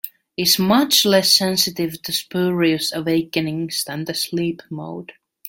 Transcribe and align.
Is 0.35 0.57
much 0.57 1.05
less 1.05 1.31
sensitive 1.31 2.01
to 2.01 2.11
spurious 2.11 2.91
awakenings 2.91 3.83
than 3.83 4.05
the 4.05 4.15
sleep 4.15 4.63
mode. 4.67 5.11